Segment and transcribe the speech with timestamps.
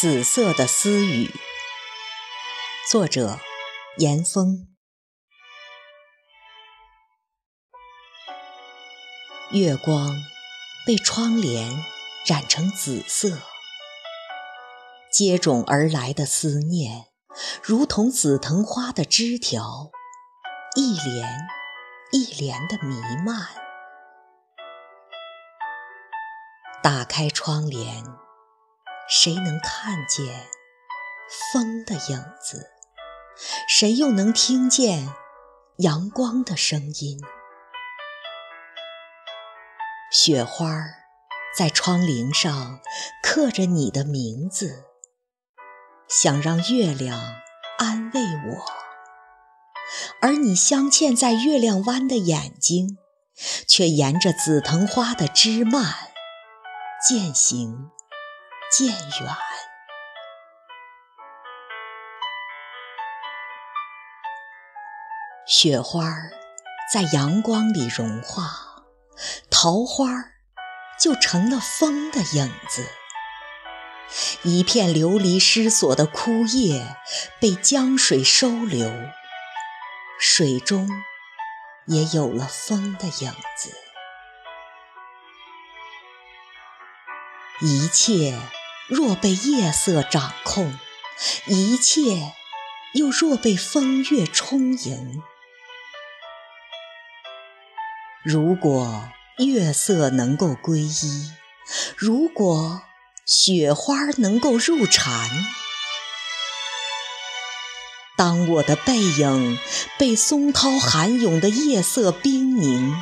[0.00, 1.28] 紫色的私语，
[2.88, 3.40] 作者
[3.96, 4.68] 严峰。
[9.50, 10.14] 月光
[10.86, 11.82] 被窗帘
[12.24, 13.40] 染成紫色，
[15.10, 17.06] 接踵而来的思念，
[17.60, 19.90] 如同紫藤花的枝条，
[20.76, 21.28] 一帘
[22.12, 22.94] 一帘的弥
[23.26, 23.48] 漫。
[26.84, 28.04] 打开窗帘，
[29.10, 30.46] 谁能看见
[31.52, 32.66] 风的影子？
[33.66, 35.14] 谁又能听见
[35.78, 37.18] 阳光的声音？
[40.12, 40.68] 雪花
[41.56, 42.80] 在窗棂上
[43.22, 44.84] 刻着你的名字，
[46.06, 47.18] 想让月亮
[47.78, 48.64] 安慰我，
[50.20, 52.98] 而你镶嵌在月亮湾的眼睛，
[53.66, 55.94] 却沿着紫藤花的枝蔓。
[57.08, 57.90] 渐行
[58.70, 59.36] 渐远，
[65.46, 66.04] 雪花
[66.92, 68.84] 在阳光里融化，
[69.50, 70.06] 桃花
[71.00, 72.86] 就成了风的影子。
[74.42, 76.96] 一片流离失所的枯叶
[77.40, 78.90] 被江水收留，
[80.20, 80.88] 水中
[81.86, 83.72] 也有了风的影子。
[87.60, 88.38] 一切
[88.88, 90.78] 若被夜色掌控，
[91.46, 92.32] 一切
[92.94, 95.22] 又若被风月充盈。
[98.24, 101.32] 如果月色能够皈依，
[101.98, 102.80] 如果
[103.26, 105.28] 雪花能够入禅，
[108.16, 109.58] 当我的背影
[109.98, 112.96] 被松涛寒涌的夜色冰凝。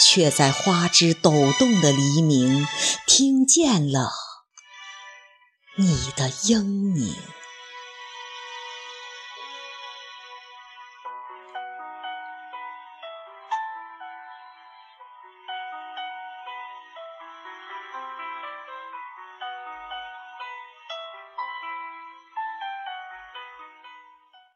[0.00, 2.66] 却在花枝抖动的黎明，
[3.06, 4.12] 听见了
[5.76, 7.14] 你的英名。